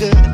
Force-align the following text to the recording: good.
good. 0.00 0.29